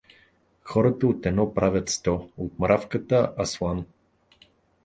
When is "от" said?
1.07-1.25, 2.37-2.59